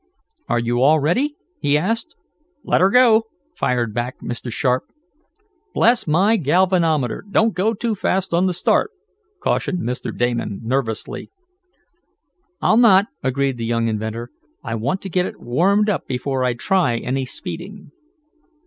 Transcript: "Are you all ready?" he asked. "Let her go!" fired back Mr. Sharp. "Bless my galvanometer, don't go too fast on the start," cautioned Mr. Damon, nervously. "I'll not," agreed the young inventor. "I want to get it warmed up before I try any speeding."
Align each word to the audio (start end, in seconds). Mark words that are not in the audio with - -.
"Are 0.49 0.57
you 0.57 0.81
all 0.81 0.99
ready?" 0.99 1.35
he 1.59 1.77
asked. 1.77 2.15
"Let 2.63 2.81
her 2.81 2.89
go!" 2.89 3.25
fired 3.55 3.93
back 3.93 4.19
Mr. 4.19 4.51
Sharp. 4.51 4.85
"Bless 5.75 6.07
my 6.07 6.37
galvanometer, 6.37 7.23
don't 7.29 7.53
go 7.53 7.75
too 7.75 7.93
fast 7.93 8.33
on 8.33 8.47
the 8.47 8.53
start," 8.53 8.89
cautioned 9.43 9.77
Mr. 9.87 10.11
Damon, 10.11 10.59
nervously. 10.63 11.29
"I'll 12.63 12.77
not," 12.77 13.09
agreed 13.21 13.57
the 13.59 13.65
young 13.65 13.87
inventor. 13.87 14.31
"I 14.63 14.73
want 14.73 15.03
to 15.03 15.09
get 15.09 15.27
it 15.27 15.39
warmed 15.39 15.87
up 15.87 16.07
before 16.07 16.43
I 16.43 16.55
try 16.55 16.97
any 16.97 17.27
speeding." 17.27 17.91